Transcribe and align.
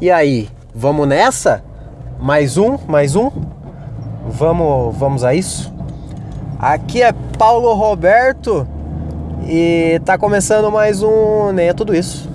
E 0.00 0.12
aí, 0.12 0.48
vamos 0.72 1.08
nessa? 1.08 1.60
Mais 2.20 2.56
um, 2.56 2.78
mais 2.86 3.16
um? 3.16 3.32
Vamos, 4.28 4.96
vamos 4.96 5.24
a 5.24 5.34
isso? 5.34 5.74
Aqui 6.56 7.02
é 7.02 7.12
Paulo 7.36 7.74
Roberto 7.74 8.64
e 9.48 10.00
tá 10.04 10.16
começando 10.16 10.70
mais 10.70 11.02
um 11.02 11.50
Nem 11.50 11.66
é 11.66 11.72
tudo 11.72 11.96
isso. 11.96 12.30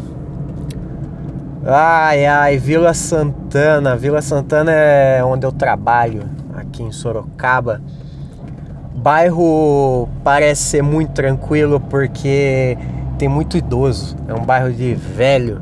Ai 1.65 2.26
ai, 2.26 2.57
Vila 2.57 2.94
Santana. 2.94 3.95
Vila 3.95 4.21
Santana 4.21 4.73
é 4.73 5.23
onde 5.23 5.45
eu 5.45 5.52
trabalho, 5.54 6.23
aqui 6.54 6.84
em 6.84 6.91
Sorocaba. 6.91 7.82
Bairro 8.93 10.09
parece 10.21 10.64
ser 10.64 10.84
muito 10.84 11.11
tranquilo 11.14 11.80
porque 11.80 12.77
tem 13.18 13.30
muito 13.30 13.55
idoso. 13.55 14.18
É 14.27 14.34
um 14.34 14.43
bairro 14.43 14.70
de 14.73 14.93
velho. 14.93 15.61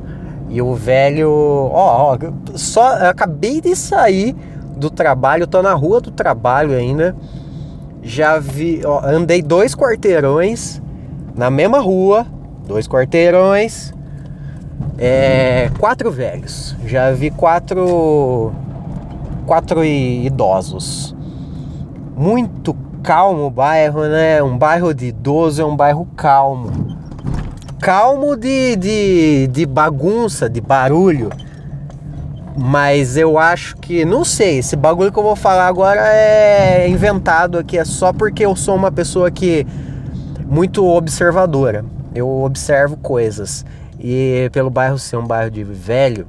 E 0.51 0.61
o 0.61 0.75
velho, 0.75 1.31
ó, 1.31 2.13
ó 2.13 2.17
só 2.55 3.09
acabei 3.09 3.61
de 3.61 3.73
sair 3.73 4.35
do 4.75 4.89
trabalho, 4.89 5.47
tô 5.47 5.61
na 5.61 5.73
rua 5.73 6.01
do 6.01 6.11
trabalho 6.11 6.73
ainda. 6.73 7.15
Já 8.03 8.37
vi, 8.37 8.81
ó, 8.83 8.99
andei 9.05 9.41
dois 9.41 9.73
quarteirões 9.73 10.81
na 11.35 11.49
mesma 11.49 11.79
rua, 11.79 12.25
dois 12.67 12.85
quarteirões, 12.85 13.93
é, 14.97 15.71
quatro 15.79 16.11
velhos. 16.11 16.75
Já 16.85 17.11
vi 17.11 17.31
quatro 17.31 18.51
quatro 19.45 19.85
idosos. 19.85 21.15
Muito 22.15 22.75
calmo 23.01 23.45
o 23.45 23.49
bairro, 23.49 24.01
né? 24.01 24.43
Um 24.43 24.57
bairro 24.57 24.93
de 24.93 25.07
idoso 25.07 25.61
é 25.61 25.65
um 25.65 25.75
bairro 25.75 26.05
calmo. 26.15 26.80
Calmo 27.81 28.35
de, 28.35 28.75
de, 28.75 29.47
de 29.47 29.65
bagunça, 29.65 30.47
de 30.47 30.61
barulho. 30.61 31.29
Mas 32.55 33.17
eu 33.17 33.39
acho 33.39 33.75
que, 33.77 34.05
não 34.05 34.23
sei, 34.23 34.59
esse 34.59 34.75
bagulho 34.75 35.11
que 35.11 35.17
eu 35.17 35.23
vou 35.23 35.35
falar 35.35 35.65
agora 35.65 35.99
é 36.07 36.87
inventado 36.87 37.57
aqui, 37.57 37.79
é 37.79 37.83
só 37.83 38.13
porque 38.13 38.45
eu 38.45 38.55
sou 38.55 38.75
uma 38.75 38.91
pessoa 38.91 39.31
que 39.31 39.65
muito 40.45 40.85
observadora. 40.85 41.83
Eu 42.13 42.29
observo 42.43 42.97
coisas. 42.97 43.65
E 43.99 44.47
pelo 44.51 44.69
bairro 44.69 44.99
ser 44.99 45.17
um 45.17 45.25
bairro 45.25 45.49
de 45.49 45.63
velho, 45.63 46.27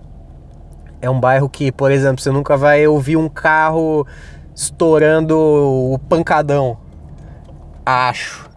é 1.02 1.10
um 1.10 1.20
bairro 1.20 1.50
que, 1.50 1.70
por 1.70 1.90
exemplo, 1.90 2.22
você 2.22 2.30
nunca 2.30 2.56
vai 2.56 2.86
ouvir 2.86 3.16
um 3.16 3.28
carro 3.28 4.06
estourando 4.54 5.36
o 5.36 5.98
pancadão. 6.08 6.78
Acho. 7.84 8.48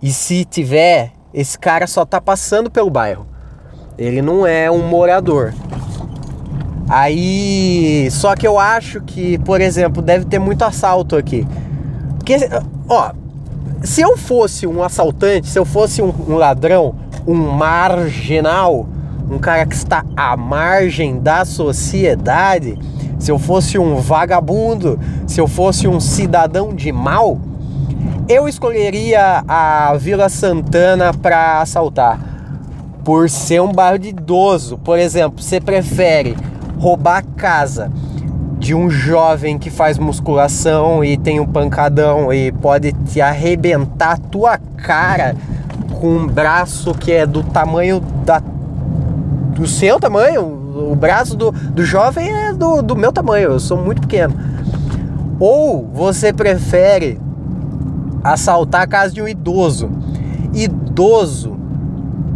E 0.00 0.12
se 0.12 0.44
tiver, 0.44 1.15
esse 1.32 1.58
cara 1.58 1.86
só 1.86 2.04
tá 2.04 2.20
passando 2.20 2.70
pelo 2.70 2.90
bairro. 2.90 3.26
Ele 3.98 4.20
não 4.20 4.46
é 4.46 4.70
um 4.70 4.86
morador. 4.88 5.54
Aí, 6.88 8.08
só 8.10 8.36
que 8.36 8.46
eu 8.46 8.58
acho 8.58 9.00
que, 9.00 9.38
por 9.38 9.60
exemplo, 9.60 10.00
deve 10.00 10.24
ter 10.24 10.38
muito 10.38 10.62
assalto 10.62 11.16
aqui. 11.16 11.46
Porque, 12.16 12.36
ó, 12.88 13.12
se 13.82 14.00
eu 14.00 14.16
fosse 14.16 14.66
um 14.66 14.82
assaltante, 14.82 15.48
se 15.48 15.58
eu 15.58 15.64
fosse 15.64 16.00
um, 16.00 16.12
um 16.28 16.36
ladrão, 16.36 16.94
um 17.26 17.34
marginal, 17.34 18.86
um 19.28 19.38
cara 19.38 19.66
que 19.66 19.74
está 19.74 20.04
à 20.16 20.36
margem 20.36 21.18
da 21.18 21.44
sociedade, 21.44 22.78
se 23.18 23.30
eu 23.30 23.38
fosse 23.38 23.78
um 23.78 23.96
vagabundo, 23.96 24.98
se 25.26 25.40
eu 25.40 25.48
fosse 25.48 25.88
um 25.88 25.98
cidadão 25.98 26.74
de 26.74 26.92
mal, 26.92 27.40
eu 28.28 28.48
escolheria 28.48 29.44
a 29.46 29.94
Vila 29.96 30.28
Santana 30.28 31.12
para 31.14 31.60
assaltar. 31.60 32.18
Por 33.04 33.30
ser 33.30 33.62
um 33.62 33.72
bairro 33.72 33.98
de 33.98 34.08
idoso. 34.08 34.78
Por 34.78 34.98
exemplo, 34.98 35.40
você 35.40 35.60
prefere 35.60 36.36
roubar 36.78 37.18
a 37.18 37.22
casa 37.22 37.90
de 38.58 38.74
um 38.74 38.90
jovem 38.90 39.58
que 39.58 39.70
faz 39.70 39.96
musculação 39.96 41.04
e 41.04 41.16
tem 41.16 41.38
um 41.38 41.46
pancadão 41.46 42.32
e 42.32 42.50
pode 42.50 42.92
te 42.92 43.20
arrebentar 43.20 44.12
a 44.12 44.16
tua 44.16 44.58
cara 44.76 45.36
com 46.00 46.16
um 46.16 46.26
braço 46.26 46.94
que 46.94 47.12
é 47.12 47.26
do 47.26 47.42
tamanho 47.44 48.00
da 48.24 48.42
do 49.56 49.66
seu 49.66 49.98
tamanho, 49.98 50.42
o 50.92 50.94
braço 50.94 51.34
do, 51.34 51.50
do 51.50 51.82
jovem 51.82 52.30
é 52.30 52.52
do, 52.52 52.82
do 52.82 52.94
meu 52.94 53.10
tamanho, 53.10 53.52
eu 53.52 53.60
sou 53.60 53.78
muito 53.78 54.02
pequeno. 54.02 54.34
Ou 55.40 55.88
você 55.94 56.30
prefere 56.30 57.18
assaltar 58.32 58.82
a 58.82 58.86
casa 58.86 59.14
de 59.14 59.22
um 59.22 59.28
idoso? 59.28 59.90
Idoso, 60.54 61.56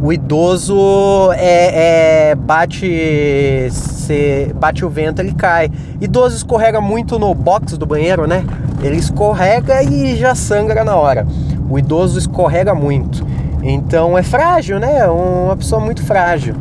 o 0.03 0.13
idoso 0.13 1.33
é, 1.33 2.31
é 2.31 2.35
bate 2.35 3.69
se 3.71 4.53
bate 4.57 4.85
o 4.85 4.91
vento 4.91 5.21
ele 5.21 5.33
cai. 5.33 5.71
Idoso 6.01 6.37
escorrega 6.37 6.81
muito 6.81 7.19
no 7.19 7.35
box 7.35 7.77
do 7.77 7.87
banheiro, 7.87 8.27
né? 8.27 8.45
Ele 8.83 8.97
escorrega 8.97 9.83
e 9.83 10.17
já 10.17 10.35
sangra 10.35 10.85
na 10.85 10.97
hora. 10.97 11.27
O 11.69 11.79
idoso 11.79 12.19
escorrega 12.19 12.75
muito. 12.75 13.27
Então 13.63 14.17
é 14.17 14.23
frágil, 14.23 14.79
né? 14.79 15.07
Uma 15.07 15.57
pessoa 15.57 15.81
muito 15.81 16.03
frágil, 16.03 16.55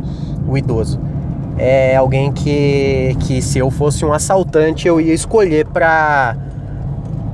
o 0.46 0.56
idoso 0.56 1.00
é 1.60 1.94
alguém 1.94 2.32
que, 2.32 3.14
que 3.20 3.42
se 3.42 3.58
eu 3.58 3.70
fosse 3.70 4.02
um 4.02 4.14
assaltante 4.14 4.88
eu 4.88 4.98
ia 4.98 5.12
escolher 5.12 5.66
para 5.66 6.34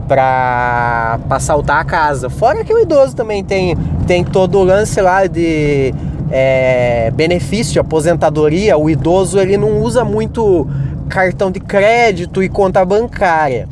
para 0.07 1.19
assaltar 1.31 1.81
a 1.81 1.85
casa. 1.85 2.31
Fora 2.31 2.65
que 2.65 2.73
o 2.73 2.79
idoso 2.79 3.15
também 3.15 3.45
tem, 3.45 3.77
tem 4.07 4.25
todo 4.25 4.59
o 4.59 4.65
lance 4.65 5.01
lá 5.01 5.27
de 5.27 5.93
é, 6.31 7.11
benefício 7.13 7.81
aposentadoria. 7.81 8.77
O 8.77 8.89
idoso 8.89 9.39
ele 9.39 9.57
não 9.57 9.81
usa 9.83 10.05
muito 10.05 10.67
cartão 11.09 11.51
de 11.51 11.61
crédito 11.61 12.43
e 12.43 12.49
conta 12.49 12.85
bancária. 12.85 13.69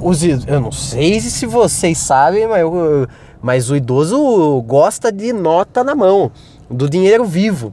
Os, 0.00 0.22
eu 0.22 0.60
não 0.60 0.72
sei 0.72 1.20
se 1.20 1.46
vocês 1.46 1.98
sabem, 1.98 2.48
mas, 2.48 2.60
eu, 2.60 3.06
mas 3.40 3.70
o 3.70 3.76
idoso 3.76 4.60
gosta 4.66 5.12
de 5.12 5.32
nota 5.32 5.84
na 5.84 5.94
mão, 5.94 6.32
do 6.68 6.88
dinheiro 6.88 7.24
vivo. 7.24 7.72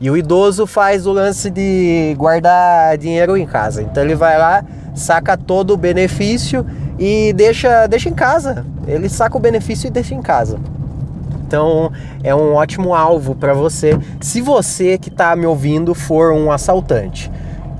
E 0.00 0.10
o 0.10 0.16
idoso 0.16 0.66
faz 0.66 1.06
o 1.06 1.12
lance 1.12 1.50
de 1.50 2.14
guardar 2.16 2.96
dinheiro 2.98 3.36
em 3.36 3.46
casa. 3.46 3.82
Então 3.82 4.02
ele 4.02 4.14
vai 4.14 4.38
lá, 4.38 4.64
saca 4.94 5.36
todo 5.36 5.74
o 5.74 5.76
benefício 5.76 6.64
e 6.98 7.32
deixa, 7.32 7.86
deixa 7.86 8.08
em 8.08 8.14
casa. 8.14 8.64
Ele 8.86 9.08
saca 9.08 9.36
o 9.36 9.40
benefício 9.40 9.86
e 9.86 9.90
deixa 9.90 10.14
em 10.14 10.22
casa. 10.22 10.58
Então 11.46 11.92
é 12.22 12.34
um 12.34 12.54
ótimo 12.54 12.94
alvo 12.94 13.34
para 13.34 13.54
você, 13.54 13.98
se 14.20 14.40
você 14.40 14.98
que 14.98 15.08
está 15.08 15.34
me 15.34 15.46
ouvindo 15.46 15.94
for 15.94 16.32
um 16.32 16.50
assaltante. 16.50 17.30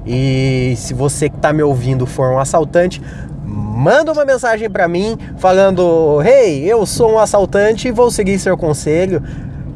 E 0.06 0.74
se 0.76 0.94
você 0.94 1.28
que 1.28 1.36
está 1.36 1.52
me 1.52 1.62
ouvindo 1.62 2.06
for 2.06 2.32
um 2.32 2.38
assaltante, 2.38 3.02
manda 3.44 4.10
uma 4.10 4.24
mensagem 4.24 4.70
para 4.70 4.88
mim 4.88 5.18
falando: 5.36 6.22
"Hey, 6.22 6.64
eu 6.64 6.86
sou 6.86 7.12
um 7.12 7.18
assaltante 7.18 7.88
e 7.88 7.90
vou 7.90 8.10
seguir 8.10 8.38
seu 8.38 8.56
conselho 8.56 9.22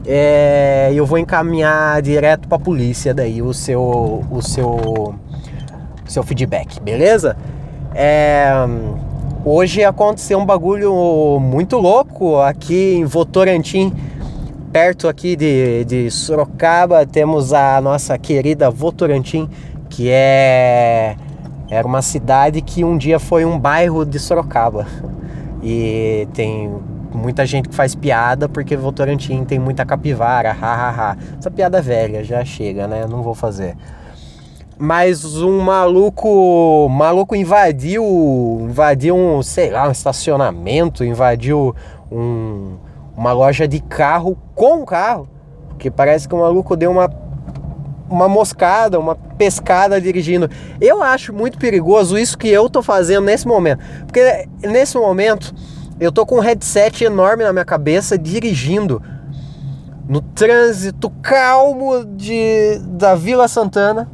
é, 0.06 0.90
eu 0.94 1.06
vou 1.06 1.18
encaminhar 1.18 2.02
direto 2.02 2.48
para 2.48 2.56
a 2.56 2.60
polícia 2.60 3.14
daí 3.14 3.40
o 3.40 3.52
seu 3.54 4.24
o 4.30 4.42
seu 4.42 5.14
seu 6.06 6.22
feedback, 6.22 6.80
beleza? 6.80 7.36
É, 7.94 8.52
hoje 9.44 9.84
aconteceu 9.84 10.38
um 10.38 10.46
bagulho 10.46 11.38
muito 11.40 11.78
louco 11.78 12.38
aqui 12.40 12.94
em 12.94 13.04
Votorantim, 13.04 13.92
perto 14.72 15.08
aqui 15.08 15.36
de, 15.36 15.84
de 15.84 16.10
Sorocaba, 16.10 17.04
temos 17.06 17.52
a 17.52 17.80
nossa 17.80 18.16
querida 18.18 18.70
Votorantim, 18.70 19.48
que 19.88 20.08
é 20.10 21.16
era 21.72 21.88
uma 21.88 22.02
cidade 22.02 22.60
que 22.60 22.84
um 22.84 22.98
dia 22.98 23.18
foi 23.18 23.46
um 23.46 23.58
bairro 23.58 24.04
de 24.04 24.18
Sorocaba. 24.18 24.86
E 25.62 26.28
tem 26.34 26.70
muita 27.14 27.46
gente 27.46 27.70
que 27.70 27.74
faz 27.74 27.94
piada 27.94 28.46
porque 28.46 28.76
Votorantim 28.76 29.42
tem 29.44 29.58
muita 29.58 29.82
capivara, 29.86 30.52
hahaha. 30.52 31.16
Essa 31.38 31.50
piada 31.50 31.80
velha 31.80 32.22
já 32.22 32.44
chega, 32.44 32.86
né? 32.86 33.06
Não 33.08 33.22
vou 33.22 33.34
fazer. 33.34 33.74
Mas 34.78 35.36
um 35.36 35.60
maluco, 35.60 36.88
maluco 36.90 37.36
invadiu, 37.36 38.02
invadiu 38.62 39.14
um, 39.14 39.42
sei 39.42 39.70
lá, 39.70 39.88
um 39.88 39.92
estacionamento, 39.92 41.04
invadiu 41.04 41.74
um, 42.10 42.76
uma 43.16 43.32
loja 43.32 43.68
de 43.68 43.80
carro 43.80 44.36
com 44.54 44.84
carro, 44.84 45.28
porque 45.68 45.90
parece 45.90 46.26
que 46.26 46.34
o 46.34 46.38
maluco 46.38 46.76
deu 46.76 46.90
uma 46.90 47.08
uma 48.12 48.28
moscada, 48.28 49.00
uma 49.00 49.14
pescada 49.14 49.98
dirigindo. 50.00 50.48
Eu 50.80 51.02
acho 51.02 51.32
muito 51.32 51.58
perigoso 51.58 52.18
isso 52.18 52.36
que 52.36 52.48
eu 52.48 52.68
tô 52.68 52.82
fazendo 52.82 53.24
nesse 53.24 53.48
momento. 53.48 53.82
Porque 54.04 54.46
nesse 54.62 54.98
momento 54.98 55.54
eu 55.98 56.12
tô 56.12 56.26
com 56.26 56.36
um 56.36 56.40
headset 56.40 57.04
enorme 57.04 57.42
na 57.42 57.52
minha 57.52 57.64
cabeça 57.64 58.18
dirigindo 58.18 59.02
no 60.06 60.20
trânsito 60.20 61.08
calmo 61.22 62.04
de, 62.04 62.78
da 62.84 63.14
Vila 63.14 63.48
Santana. 63.48 64.10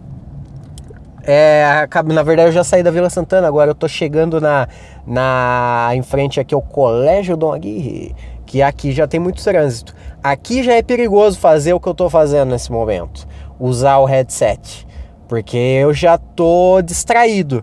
É, 1.30 1.86
na 2.06 2.22
verdade 2.22 2.48
eu 2.48 2.52
já 2.52 2.64
saí 2.64 2.82
da 2.82 2.90
Vila 2.90 3.10
Santana, 3.10 3.46
agora 3.46 3.72
eu 3.72 3.74
tô 3.74 3.86
chegando 3.86 4.40
na, 4.40 4.66
na 5.06 5.90
em 5.92 6.00
frente 6.00 6.40
aqui 6.40 6.54
ao 6.54 6.62
Colégio 6.62 7.36
Dom 7.36 7.52
Aguirre, 7.52 8.16
que 8.46 8.62
aqui 8.62 8.92
já 8.92 9.06
tem 9.06 9.20
muito 9.20 9.44
trânsito. 9.44 9.94
Aqui 10.22 10.62
já 10.62 10.72
é 10.72 10.82
perigoso 10.82 11.38
fazer 11.38 11.74
o 11.74 11.80
que 11.80 11.86
eu 11.86 11.92
tô 11.92 12.08
fazendo 12.08 12.48
nesse 12.48 12.72
momento, 12.72 13.28
usar 13.60 13.98
o 13.98 14.06
headset. 14.06 14.86
Porque 15.28 15.58
eu 15.58 15.92
já 15.92 16.16
tô 16.16 16.80
distraído. 16.80 17.62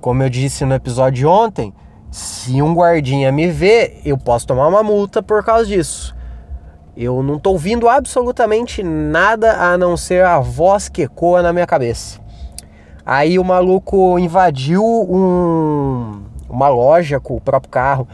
Como 0.00 0.20
eu 0.24 0.28
disse 0.28 0.64
no 0.64 0.74
episódio 0.74 1.18
de 1.20 1.26
ontem, 1.26 1.72
se 2.10 2.60
um 2.60 2.74
guardinha 2.74 3.30
me 3.30 3.46
ver, 3.46 4.00
eu 4.04 4.18
posso 4.18 4.44
tomar 4.44 4.66
uma 4.66 4.82
multa 4.82 5.22
por 5.22 5.44
causa 5.44 5.66
disso. 5.66 6.16
Eu 6.96 7.22
não 7.22 7.38
tô 7.38 7.52
ouvindo 7.52 7.88
absolutamente 7.88 8.82
nada 8.82 9.52
a 9.52 9.78
não 9.78 9.96
ser 9.96 10.24
a 10.24 10.40
voz 10.40 10.88
que 10.88 11.02
ecoa 11.02 11.42
na 11.42 11.52
minha 11.52 11.66
cabeça. 11.66 12.26
Aí 13.10 13.38
o 13.38 13.42
maluco 13.42 14.18
invadiu 14.18 14.84
um, 14.84 16.20
uma 16.46 16.68
loja 16.68 17.18
com 17.18 17.36
o 17.36 17.40
próprio 17.40 17.70
carro. 17.70 18.06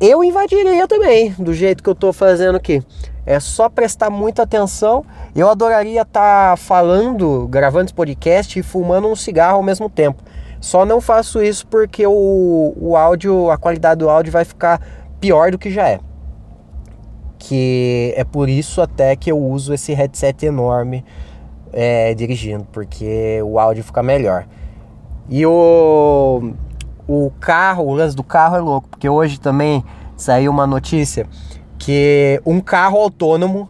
Eu 0.00 0.22
invadiria 0.22 0.86
também, 0.86 1.34
do 1.36 1.52
jeito 1.52 1.82
que 1.82 1.90
eu 1.90 1.96
tô 1.96 2.12
fazendo 2.12 2.54
aqui. 2.54 2.80
É 3.26 3.40
só 3.40 3.68
prestar 3.68 4.08
muita 4.08 4.44
atenção. 4.44 5.04
Eu 5.34 5.50
adoraria 5.50 6.02
estar 6.02 6.50
tá 6.50 6.56
falando, 6.56 7.48
gravando 7.48 7.86
esse 7.86 7.94
podcast 7.94 8.56
e 8.56 8.62
fumando 8.62 9.08
um 9.08 9.16
cigarro 9.16 9.56
ao 9.56 9.64
mesmo 9.64 9.90
tempo. 9.90 10.22
Só 10.60 10.86
não 10.86 11.00
faço 11.00 11.42
isso 11.42 11.66
porque 11.66 12.06
o, 12.06 12.72
o 12.76 12.96
áudio, 12.96 13.50
a 13.50 13.58
qualidade 13.58 13.98
do 13.98 14.08
áudio 14.08 14.32
vai 14.32 14.44
ficar 14.44 14.80
pior 15.18 15.50
do 15.50 15.58
que 15.58 15.72
já 15.72 15.88
é 15.88 15.98
que 17.36 18.12
é 18.16 18.22
por 18.22 18.50
isso 18.50 18.82
até 18.82 19.16
que 19.16 19.32
eu 19.32 19.38
uso 19.38 19.72
esse 19.72 19.94
headset 19.94 20.44
enorme 20.44 21.02
é, 21.72 22.14
dirigindo, 22.14 22.66
porque 22.72 23.40
o 23.42 23.58
áudio 23.58 23.84
fica 23.84 24.02
melhor. 24.02 24.46
E 25.28 25.46
o, 25.46 26.52
o 27.06 27.32
carro, 27.40 27.86
o 27.86 27.94
lance 27.94 28.16
do 28.16 28.24
carro 28.24 28.56
é 28.56 28.60
louco, 28.60 28.88
porque 28.88 29.08
hoje 29.08 29.38
também 29.38 29.84
saiu 30.16 30.50
uma 30.50 30.66
notícia 30.66 31.26
que 31.78 32.40
um 32.44 32.60
carro 32.60 32.98
autônomo 32.98 33.68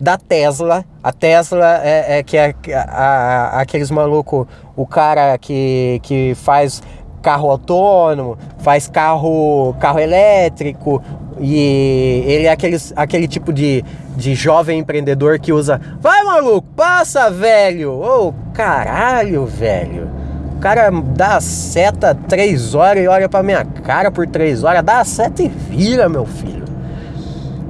da 0.00 0.16
Tesla, 0.16 0.84
a 1.02 1.12
Tesla 1.12 1.80
é, 1.82 2.18
é 2.18 2.22
que 2.22 2.36
é 2.36 2.54
a, 2.74 3.56
a, 3.56 3.60
aqueles 3.60 3.90
maluco, 3.90 4.48
o 4.74 4.86
cara 4.86 5.38
que, 5.38 6.00
que 6.02 6.34
faz 6.34 6.82
carro 7.22 7.48
autônomo, 7.48 8.36
faz 8.58 8.88
carro, 8.88 9.74
carro 9.80 10.00
elétrico, 10.00 11.02
e 11.40 12.24
ele 12.26 12.46
é 12.46 12.52
aqueles, 12.52 12.92
aquele 12.94 13.26
tipo 13.26 13.52
de, 13.52 13.84
de 14.16 14.34
jovem 14.34 14.78
empreendedor 14.80 15.38
que 15.38 15.52
usa. 15.52 15.80
Vai, 16.00 16.22
maluco, 16.22 16.68
passa, 16.76 17.30
velho! 17.30 17.92
Ô, 17.92 18.28
oh, 18.28 18.34
caralho, 18.52 19.46
velho! 19.46 20.10
O 20.56 20.60
cara 20.60 20.90
dá 20.90 21.36
a 21.36 21.40
seta 21.40 22.14
três 22.28 22.74
horas 22.74 23.02
e 23.02 23.08
olha 23.08 23.28
pra 23.28 23.42
minha 23.42 23.64
cara 23.64 24.10
por 24.10 24.26
três 24.26 24.62
horas. 24.62 24.84
Dá 24.84 25.00
a 25.00 25.04
seta 25.04 25.42
e 25.42 25.48
vira, 25.48 26.08
meu 26.08 26.24
filho. 26.24 26.62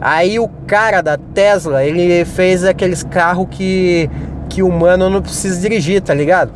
Aí 0.01 0.39
o 0.39 0.49
cara 0.67 1.01
da 1.01 1.17
Tesla, 1.17 1.85
ele 1.85 2.25
fez 2.25 2.65
aqueles 2.65 3.03
carros 3.03 3.47
que, 3.51 4.11
que 4.49 4.63
o 4.63 4.69
humano 4.69 5.09
não 5.09 5.23
precisa 5.23 5.61
dirigir, 5.61 6.03
tá 6.03 6.13
ligado? 6.13 6.53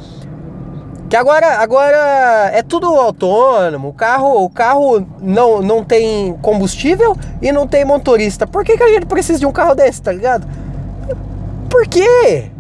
Que 1.09 1.17
agora, 1.17 1.59
agora 1.59 2.51
é 2.53 2.63
tudo 2.63 2.87
autônomo. 2.87 3.89
O 3.89 3.93
carro, 3.93 4.45
o 4.45 4.51
carro 4.51 5.07
não, 5.21 5.63
não 5.63 5.85
tem 5.85 6.37
combustível 6.43 7.17
e 7.41 7.53
não 7.53 7.67
tem 7.67 7.85
motorista. 7.85 8.47
Por 8.47 8.65
que, 8.65 8.77
que 8.77 8.83
a 8.83 8.89
gente 8.89 9.07
precisa 9.07 9.39
de 9.39 9.47
um 9.47 9.53
carro 9.53 9.75
desse, 9.75 10.03
tá 10.03 10.13
ligado? 10.13 10.47
Por 11.71 11.87
quê? 11.87 12.51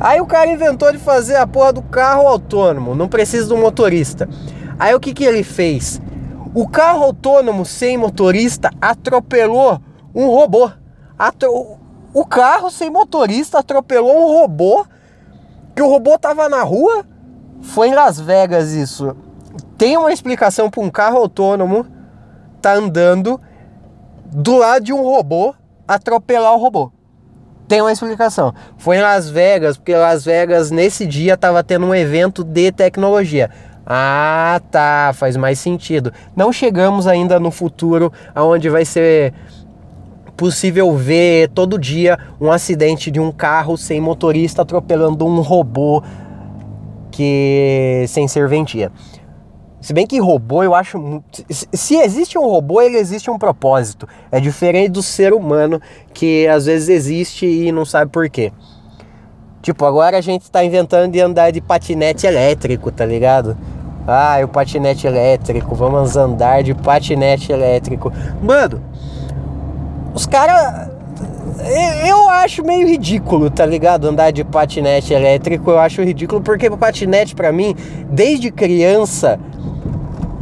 Aí 0.00 0.20
o 0.20 0.26
cara 0.26 0.50
inventou 0.50 0.90
de 0.90 0.98
fazer 0.98 1.36
a 1.36 1.46
porra 1.46 1.72
do 1.72 1.82
carro 1.82 2.26
autônomo, 2.26 2.94
não 2.94 3.08
precisa 3.08 3.48
do 3.48 3.56
motorista. 3.56 4.28
Aí 4.78 4.94
o 4.94 5.00
que, 5.00 5.12
que 5.12 5.24
ele 5.24 5.42
fez? 5.42 6.00
O 6.54 6.68
carro 6.68 7.04
autônomo 7.04 7.64
sem 7.64 7.96
motorista 7.96 8.70
atropelou 8.80 9.80
um 10.14 10.26
robô. 10.26 10.70
Atro... 11.18 11.78
O 12.14 12.24
carro 12.24 12.70
sem 12.70 12.90
motorista 12.90 13.58
atropelou 13.58 14.16
um 14.16 14.40
robô 14.40 14.86
que 15.74 15.82
o 15.82 15.88
robô 15.88 16.18
tava 16.18 16.48
na 16.48 16.62
rua 16.62 17.04
foi 17.62 17.88
em 17.88 17.94
Las 17.94 18.20
Vegas 18.20 18.72
isso. 18.72 19.16
Tem 19.76 19.96
uma 19.96 20.12
explicação 20.12 20.70
para 20.70 20.82
um 20.82 20.90
carro 20.90 21.18
autônomo 21.18 21.86
tá 22.60 22.74
andando 22.74 23.40
do 24.26 24.56
lado 24.56 24.84
de 24.84 24.92
um 24.92 25.02
robô 25.02 25.54
atropelar 25.86 26.54
o 26.54 26.58
robô. 26.58 26.92
Tem 27.66 27.80
uma 27.80 27.92
explicação. 27.92 28.54
Foi 28.76 28.96
em 28.96 29.00
Las 29.00 29.28
Vegas, 29.28 29.76
porque 29.76 29.94
Las 29.94 30.24
Vegas 30.24 30.70
nesse 30.70 31.06
dia 31.06 31.34
estava 31.34 31.62
tendo 31.62 31.86
um 31.86 31.94
evento 31.94 32.42
de 32.42 32.72
tecnologia. 32.72 33.50
Ah, 33.86 34.60
tá, 34.70 35.12
faz 35.14 35.36
mais 35.36 35.58
sentido. 35.58 36.12
Não 36.36 36.52
chegamos 36.52 37.06
ainda 37.06 37.38
no 37.38 37.50
futuro 37.50 38.12
aonde 38.34 38.68
vai 38.68 38.84
ser 38.84 39.32
possível 40.36 40.94
ver 40.96 41.48
todo 41.50 41.78
dia 41.78 42.18
um 42.40 42.52
acidente 42.52 43.10
de 43.10 43.18
um 43.18 43.32
carro 43.32 43.76
sem 43.76 44.00
motorista 44.00 44.62
atropelando 44.62 45.26
um 45.26 45.40
robô 45.40 46.02
que 47.18 48.04
sem 48.06 48.28
serventia. 48.28 48.92
Se 49.80 49.92
bem 49.92 50.06
que 50.06 50.20
robô, 50.20 50.62
eu 50.62 50.72
acho. 50.72 51.20
Se 51.48 51.96
existe 51.96 52.38
um 52.38 52.46
robô, 52.46 52.80
ele 52.80 52.96
existe 52.96 53.28
um 53.28 53.36
propósito. 53.36 54.06
É 54.30 54.38
diferente 54.38 54.90
do 54.90 55.02
ser 55.02 55.32
humano 55.32 55.82
que 56.14 56.46
às 56.46 56.66
vezes 56.66 56.88
existe 56.88 57.44
e 57.44 57.72
não 57.72 57.84
sabe 57.84 58.12
por 58.12 58.30
quê. 58.30 58.52
Tipo, 59.60 59.84
agora 59.84 60.18
a 60.18 60.20
gente 60.20 60.48
tá 60.48 60.62
inventando 60.62 61.10
de 61.10 61.20
andar 61.20 61.50
de 61.50 61.60
patinete 61.60 62.24
elétrico, 62.24 62.92
tá 62.92 63.04
ligado? 63.04 63.58
Ah, 64.06 64.38
o 64.44 64.48
patinete 64.48 65.04
elétrico, 65.04 65.74
vamos 65.74 66.16
andar 66.16 66.62
de 66.62 66.72
patinete 66.72 67.50
elétrico. 67.50 68.12
Mano, 68.40 68.80
os 70.14 70.24
caras 70.24 70.88
eu 72.08 72.28
acho 72.28 72.64
meio 72.64 72.86
ridículo, 72.86 73.50
tá 73.50 73.66
ligado? 73.66 74.06
Andar 74.06 74.30
de 74.30 74.44
patinete 74.44 75.12
elétrico, 75.12 75.70
eu 75.70 75.78
acho 75.78 76.02
ridículo, 76.02 76.40
porque 76.40 76.68
o 76.68 76.76
patinete 76.76 77.34
para 77.34 77.52
mim, 77.52 77.74
desde 78.10 78.50
criança, 78.50 79.38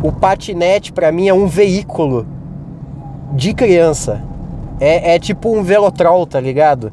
o 0.03 0.13
patinete 0.13 0.93
para 0.93 1.11
mim 1.11 1.29
é 1.29 1.35
um 1.35 1.47
veículo 1.47 2.27
de 3.33 3.55
criança. 3.55 4.23
É, 4.79 5.15
é 5.15 5.19
tipo 5.19 5.51
um 5.51 5.63
velotrol, 5.63 6.27
tá 6.27 6.39
ligado? 6.39 6.93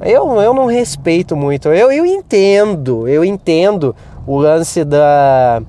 Eu, 0.00 0.40
eu 0.40 0.52
não 0.52 0.66
respeito 0.66 1.36
muito. 1.36 1.68
Eu, 1.68 1.92
eu 1.92 2.04
entendo, 2.04 3.06
eu 3.06 3.24
entendo 3.24 3.94
o 4.26 4.36
lance 4.36 4.84
da. 4.84 5.62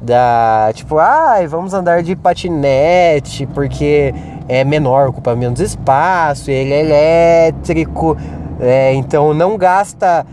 Da. 0.00 0.70
Tipo, 0.74 0.98
ai, 0.98 1.44
ah, 1.44 1.48
vamos 1.48 1.74
andar 1.74 2.02
de 2.02 2.14
patinete, 2.14 3.46
porque 3.46 4.14
é 4.48 4.64
menor, 4.64 5.08
ocupa 5.08 5.34
menos 5.34 5.60
espaço, 5.60 6.50
ele 6.50 6.72
é 6.72 6.80
elétrico, 6.80 8.16
é, 8.60 8.94
então 8.94 9.34
não 9.34 9.56
gasta 9.58 10.24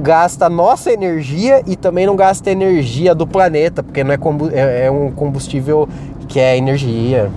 gasta 0.00 0.48
nossa 0.48 0.92
energia 0.92 1.62
e 1.66 1.76
também 1.76 2.06
não 2.06 2.16
gasta 2.16 2.50
energia 2.50 3.14
do 3.14 3.26
planeta, 3.26 3.82
porque 3.82 4.02
não 4.02 4.12
é, 4.12 4.18
é, 4.52 4.86
é 4.86 4.90
um 4.90 5.12
combustível 5.12 5.88
que 6.26 6.40
é 6.40 6.56
energia. 6.56 7.30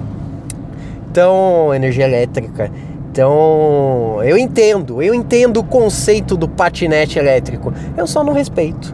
Então, 1.12 1.74
energia 1.74 2.06
elétrica. 2.06 2.72
Então, 3.12 4.20
eu 4.24 4.38
entendo, 4.38 5.02
eu 5.02 5.14
entendo 5.14 5.58
o 5.58 5.64
conceito 5.64 6.36
do 6.36 6.48
patinete 6.50 7.18
elétrico. 7.18 7.72
Eu 7.96 8.08
só 8.08 8.24
não 8.24 8.34
respeito. 8.34 8.94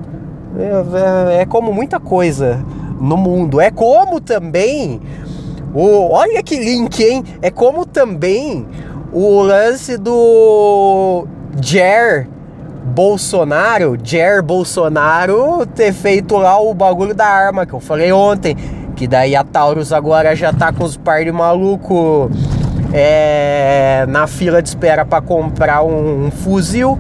É, 0.58 1.38
é, 1.38 1.41
é 1.41 1.46
como 1.46 1.74
muita 1.74 2.00
coisa 2.00 2.63
no 3.00 3.17
mundo. 3.17 3.60
É 3.60 3.72
como 3.72 4.20
também 4.20 5.01
o, 5.74 6.12
olha 6.12 6.43
que 6.43 6.58
link, 6.58 7.01
hein? 7.01 7.24
É 7.41 7.50
como 7.50 7.86
também 7.86 8.65
o 9.13 9.41
lance 9.41 9.98
do 9.98 11.25
Jair 11.62 12.27
Bolsonaro, 12.84 13.98
Jair 14.03 14.43
Bolsonaro 14.43 15.65
ter 15.67 15.93
feito 15.93 16.36
lá 16.38 16.60
o 16.60 16.74
bagulho 16.74 17.13
da 17.13 17.25
arma 17.25 17.65
que 17.65 17.74
eu 17.74 17.79
falei 17.79 18.12
ontem. 18.12 18.55
Que 18.96 19.08
daí 19.08 19.36
a 19.36 19.43
Taurus 19.43 19.91
agora 19.91 20.36
já 20.36 20.53
tá 20.53 20.72
com 20.72 20.84
os 20.84 20.98
par 20.98 21.24
de 21.24 21.31
maluco 21.31 22.29
é, 22.93 24.05
na 24.08 24.27
fila 24.27 24.62
de 24.62 24.70
espera 24.70 25.05
para 25.05 25.22
comprar 25.22 25.81
um, 25.81 26.25
um 26.25 26.31
fuzil 26.31 27.00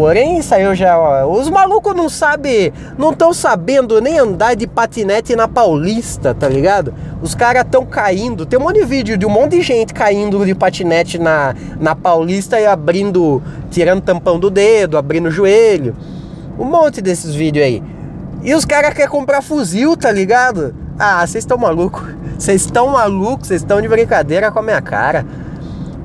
Porém, 0.00 0.40
saiu 0.40 0.74
já. 0.74 0.98
Ó, 0.98 1.30
os 1.30 1.50
malucos 1.50 1.94
não 1.94 2.08
sabem. 2.08 2.72
Não 2.96 3.10
estão 3.10 3.34
sabendo 3.34 4.00
nem 4.00 4.18
andar 4.18 4.56
de 4.56 4.66
patinete 4.66 5.36
na 5.36 5.46
Paulista, 5.46 6.32
tá 6.32 6.48
ligado? 6.48 6.94
Os 7.20 7.34
caras 7.34 7.64
estão 7.66 7.84
caindo. 7.84 8.46
Tem 8.46 8.58
um 8.58 8.62
monte 8.62 8.80
de 8.80 8.86
vídeo 8.86 9.18
de 9.18 9.26
um 9.26 9.28
monte 9.28 9.58
de 9.58 9.60
gente 9.60 9.92
caindo 9.92 10.46
de 10.46 10.54
patinete 10.54 11.18
na, 11.18 11.54
na 11.78 11.94
Paulista 11.94 12.58
e 12.58 12.64
abrindo. 12.64 13.42
Tirando 13.70 14.00
tampão 14.00 14.40
do 14.40 14.48
dedo, 14.48 14.96
abrindo 14.96 15.26
o 15.26 15.30
joelho. 15.30 15.94
Um 16.58 16.64
monte 16.64 17.02
desses 17.02 17.34
vídeos 17.34 17.66
aí. 17.66 17.82
E 18.42 18.54
os 18.54 18.64
caras 18.64 18.94
querem 18.94 19.10
comprar 19.10 19.42
fuzil, 19.42 19.98
tá 19.98 20.10
ligado? 20.10 20.74
Ah, 20.98 21.26
vocês 21.26 21.44
estão 21.44 21.58
malucos. 21.58 22.08
Vocês 22.40 22.62
estão 22.62 22.88
malucos, 22.88 23.48
vocês 23.48 23.60
estão 23.60 23.82
de 23.82 23.86
brincadeira 23.86 24.50
com 24.50 24.60
a 24.60 24.62
minha 24.62 24.80
cara. 24.80 25.26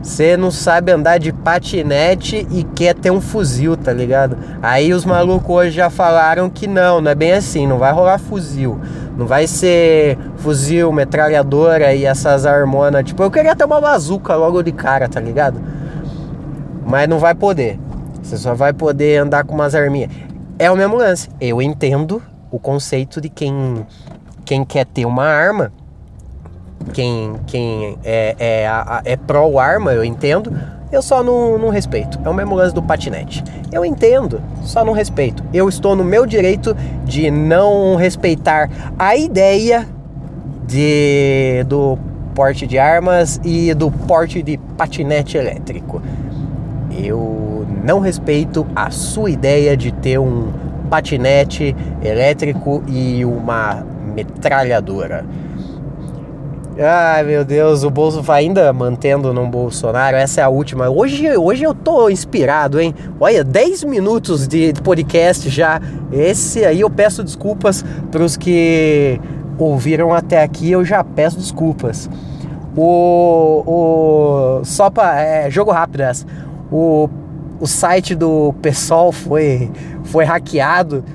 Você 0.05 0.37
não 0.37 0.51
sabe 0.51 0.91
andar 0.91 1.17
de 1.17 1.33
patinete 1.33 2.47
e 2.51 2.63
quer 2.63 2.93
ter 2.93 3.09
um 3.09 3.19
fuzil, 3.19 3.75
tá 3.75 3.91
ligado? 3.91 4.37
Aí 4.61 4.93
os 4.93 5.03
malucos 5.03 5.49
hoje 5.49 5.71
já 5.71 5.89
falaram 5.89 6.47
que 6.47 6.67
não, 6.67 7.01
não 7.01 7.09
é 7.09 7.15
bem 7.15 7.33
assim, 7.33 7.65
não 7.65 7.79
vai 7.79 7.91
rolar 7.91 8.19
fuzil. 8.19 8.79
Não 9.17 9.25
vai 9.25 9.47
ser 9.47 10.15
fuzil, 10.37 10.93
metralhadora 10.93 11.91
e 11.95 12.05
essas 12.05 12.45
harmonas. 12.45 13.03
Tipo, 13.03 13.23
eu 13.23 13.31
queria 13.31 13.55
ter 13.55 13.65
uma 13.65 13.81
bazuca 13.81 14.35
logo 14.35 14.61
de 14.61 14.71
cara, 14.71 15.09
tá 15.09 15.19
ligado? 15.19 15.59
Mas 16.85 17.09
não 17.09 17.17
vai 17.17 17.33
poder. 17.33 17.79
Você 18.21 18.37
só 18.37 18.53
vai 18.53 18.73
poder 18.73 19.17
andar 19.17 19.43
com 19.43 19.55
umas 19.55 19.73
arminhas. 19.73 20.11
é 20.59 20.69
o 20.69 20.77
mesmo 20.77 20.97
lance. 20.97 21.29
Eu 21.41 21.59
entendo 21.63 22.21
o 22.51 22.59
conceito 22.59 23.19
de 23.19 23.27
quem, 23.27 23.87
quem 24.45 24.63
quer 24.63 24.85
ter 24.85 25.07
uma 25.07 25.25
arma, 25.25 25.73
quem, 26.93 27.35
quem 27.47 27.97
é, 28.03 28.35
é, 28.39 28.67
é 29.05 29.17
pró-arma, 29.17 29.93
eu 29.93 30.03
entendo, 30.03 30.51
eu 30.91 31.01
só 31.01 31.23
não, 31.23 31.57
não 31.57 31.69
respeito. 31.69 32.19
É 32.23 32.29
o 32.29 32.33
mesmo 32.33 32.55
lance 32.55 32.73
do 32.73 32.81
patinete. 32.81 33.43
Eu 33.71 33.83
entendo, 33.83 34.41
só 34.61 34.85
não 34.85 34.93
respeito. 34.93 35.43
Eu 35.53 35.67
estou 35.67 35.95
no 35.95 36.03
meu 36.03 36.25
direito 36.25 36.75
de 37.03 37.29
não 37.29 37.95
respeitar 37.95 38.69
a 38.97 39.15
ideia 39.15 39.87
de, 40.65 41.63
do 41.67 41.97
porte 42.33 42.65
de 42.67 42.77
armas 42.77 43.39
e 43.43 43.73
do 43.73 43.91
porte 43.91 44.41
de 44.41 44.57
patinete 44.77 45.37
elétrico. 45.37 46.01
Eu 46.97 47.65
não 47.83 47.99
respeito 47.99 48.65
a 48.75 48.89
sua 48.89 49.29
ideia 49.29 49.75
de 49.75 49.91
ter 49.91 50.17
um 50.17 50.51
patinete 50.89 51.75
elétrico 52.03 52.83
e 52.87 53.25
uma 53.25 53.85
metralhadora. 54.13 55.25
Ai 56.77 57.23
meu 57.23 57.45
Deus, 57.45 57.83
o 57.83 57.89
Bolso 57.89 58.21
vai 58.21 58.43
ainda 58.43 58.73
mantendo 58.73 59.33
no 59.33 59.47
Bolsonaro. 59.47 60.17
Essa 60.17 60.41
é 60.41 60.43
a 60.43 60.49
última. 60.49 60.89
Hoje, 60.89 61.37
hoje 61.37 61.63
eu 61.63 61.73
tô 61.73 62.09
inspirado, 62.09 62.81
hein? 62.81 62.93
Olha, 63.17 63.45
10 63.45 63.85
minutos 63.85 64.45
de 64.45 64.73
podcast 64.83 65.49
já. 65.49 65.79
Esse 66.11 66.65
aí 66.65 66.81
eu 66.81 66.89
peço 66.89 67.23
desculpas 67.23 67.81
para 68.11 68.21
os 68.21 68.35
que 68.35 69.21
ouviram 69.57 70.13
até 70.13 70.43
aqui. 70.43 70.69
Eu 70.69 70.83
já 70.83 71.01
peço 71.01 71.37
desculpas. 71.37 72.09
O, 72.75 73.63
o 73.65 74.65
só 74.65 74.89
para 74.89 75.21
é, 75.21 75.49
jogo 75.49 75.71
rápido 75.71 76.01
essa. 76.01 76.25
O, 76.69 77.09
o 77.57 77.65
site 77.65 78.13
do 78.13 78.53
PSOL 78.61 79.13
foi 79.13 79.71
foi 80.03 80.25
hackeado 80.25 81.05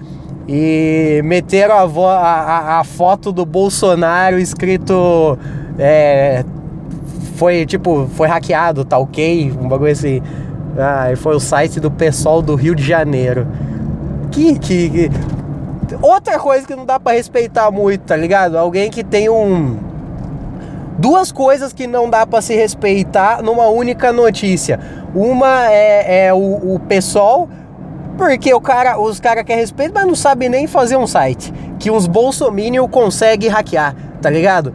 e 0.48 1.20
meteram 1.24 1.76
a, 1.76 1.86
vo, 1.86 2.06
a, 2.06 2.80
a, 2.80 2.84
foto 2.84 3.30
do 3.30 3.44
Bolsonaro 3.46 4.38
escrito 4.38 5.38
é, 5.78 6.44
foi 7.36 7.64
tipo 7.66 8.08
foi 8.14 8.28
hackeado 8.28 8.84
tá 8.84 8.98
ok? 8.98 9.52
Um 9.60 9.68
bagulho 9.68 9.92
assim. 9.92 10.20
Ah, 10.78 11.12
foi 11.16 11.34
o 11.34 11.40
site 11.40 11.80
do 11.80 11.90
pessoal 11.90 12.40
do 12.40 12.54
Rio 12.54 12.74
de 12.74 12.82
Janeiro. 12.82 13.46
Que, 14.30 14.58
que, 14.58 14.90
que 14.90 15.10
outra 16.00 16.38
coisa 16.38 16.66
que 16.66 16.76
não 16.76 16.86
dá 16.86 16.98
para 16.98 17.16
respeitar 17.16 17.70
muito 17.70 18.02
tá 18.02 18.16
ligado? 18.16 18.56
Alguém 18.56 18.90
que 18.90 19.02
tem 19.04 19.28
um 19.28 19.78
duas 20.98 21.32
coisas 21.32 21.72
que 21.72 21.86
não 21.86 22.10
dá 22.10 22.26
para 22.26 22.42
se 22.42 22.54
respeitar 22.54 23.42
numa 23.42 23.68
única 23.68 24.12
notícia. 24.12 24.78
Uma 25.14 25.70
é, 25.70 26.26
é 26.26 26.34
o, 26.34 26.74
o 26.74 26.80
pessoal 26.80 27.48
porque 28.20 28.52
o 28.52 28.60
cara, 28.60 29.00
os 29.00 29.18
caras 29.18 29.44
querem 29.44 29.62
respeito, 29.62 29.94
mas 29.94 30.06
não 30.06 30.14
sabem 30.14 30.50
nem 30.50 30.66
fazer 30.66 30.94
um 30.94 31.06
site. 31.06 31.50
Que 31.78 31.90
uns 31.90 32.06
bolsominion 32.06 32.86
conseguem 32.86 33.48
hackear, 33.48 33.96
tá 34.20 34.28
ligado? 34.28 34.74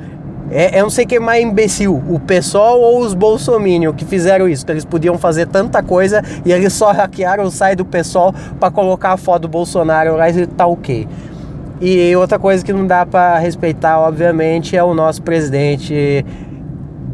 É, 0.50 0.80
eu 0.80 0.84
não 0.84 0.90
sei 0.90 1.06
quem 1.06 1.18
é 1.18 1.22
mais 1.22 1.44
imbecil, 1.44 2.04
o 2.10 2.20
pessoal 2.20 2.80
ou 2.82 3.02
os 3.02 3.14
bolsominion 3.14 3.94
que 3.94 4.04
fizeram 4.04 4.50
isso, 4.50 4.66
que 4.66 4.72
eles 4.72 4.84
podiam 4.84 5.16
fazer 5.20 5.46
tanta 5.46 5.84
coisa 5.84 6.24
e 6.44 6.52
eles 6.52 6.74
só 6.74 6.92
hackearam 6.92 7.44
o 7.44 7.52
site 7.52 7.78
do 7.78 7.86
pessoal 7.86 8.34
para 8.60 8.72
colocar 8.72 9.12
a 9.12 9.18
foto 9.18 9.44
do 9.44 9.48
Bolsonaro 9.48 10.16
lá 10.16 10.28
e 10.28 10.48
tá 10.48 10.66
ok. 10.66 11.08
E 11.80 12.16
outra 12.16 12.40
coisa 12.40 12.66
que 12.66 12.74
não 12.74 12.88
dá 12.88 13.06
para 13.06 13.38
respeitar, 13.38 14.00
obviamente, 14.00 14.75
é 14.75 14.84
o 14.84 14.96
nosso 14.96 15.22
presidente 15.22 16.25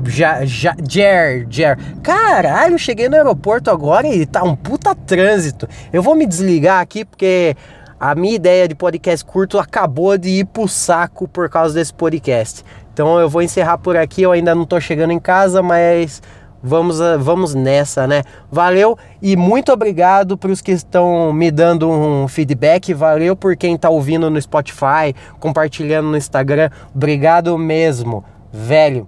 já, 0.06 0.46
já, 0.46 0.76
Jer, 0.88 1.46
Jer. 1.50 1.78
Caralho, 2.02 2.78
cheguei 2.78 3.10
no 3.10 3.16
aeroporto 3.16 3.70
agora 3.70 4.08
e 4.08 4.26
tá 4.26 4.44
um 4.44 4.56
puta 4.56 4.96
trânsito. 4.96 5.68
Eu 5.92 6.02
vou 6.02 6.16
me 6.16 6.26
desligar 6.26 6.82
aqui 6.82 7.06
porque 7.06 7.56
a 8.00 8.16
minha 8.16 8.36
ideia 8.36 8.68
de 8.68 8.74
podcast 8.74 9.24
curto 9.24 9.60
acabou 9.60 10.18
de 10.18 10.30
ir 10.30 10.46
pro 10.46 10.68
saco 10.68 11.28
por 11.28 11.50
causa 11.50 11.76
desse 11.76 11.94
podcast. 11.94 12.64
Então 12.94 13.20
eu 13.20 13.30
vou 13.30 13.42
encerrar 13.42 13.78
por 13.78 13.96
aqui. 13.96 14.24
Eu 14.24 14.32
ainda 14.32 14.56
não 14.56 14.66
tô 14.66 14.80
chegando 14.80 15.12
em 15.12 15.20
casa, 15.20 15.62
mas 15.62 16.22
vamos, 16.64 16.98
vamos 17.20 17.54
nessa, 17.54 18.08
né? 18.08 18.24
Valeu 18.52 18.98
e 19.22 19.36
muito 19.36 19.72
obrigado 19.72 20.38
para 20.38 20.52
os 20.52 20.62
que 20.62 20.72
estão 20.72 21.32
me 21.32 21.52
dando 21.52 21.90
um 21.90 22.28
feedback. 22.28 22.94
Valeu 22.94 23.36
por 23.36 23.56
quem 23.56 23.78
tá 23.78 23.90
ouvindo 23.90 24.30
no 24.30 24.42
Spotify, 24.42 25.14
compartilhando 25.40 26.10
no 26.10 26.18
Instagram. 26.18 26.70
Obrigado 26.94 27.58
mesmo, 27.58 28.24
velho. 28.52 29.08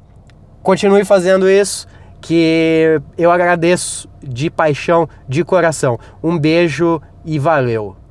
Continue 0.64 1.04
fazendo 1.04 1.50
isso, 1.50 1.86
que 2.22 3.02
eu 3.18 3.30
agradeço 3.30 4.10
de 4.24 4.50
paixão, 4.50 5.10
de 5.28 5.44
coração. 5.44 6.00
Um 6.24 6.40
beijo 6.40 7.02
e 7.26 7.38
valeu! 7.38 8.03